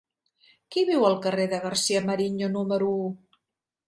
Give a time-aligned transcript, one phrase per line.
[0.75, 3.05] Qui viu al carrer de García-Mariño número u?